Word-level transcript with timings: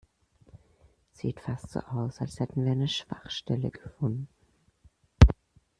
Sieht 1.11 1.41
fast 1.41 1.69
so 1.69 1.79
aus, 1.81 2.21
als 2.21 2.39
hätten 2.39 2.65
wir 2.65 2.71
eine 2.71 2.87
Schwachstelle 2.87 3.69
gefunden. 3.69 4.27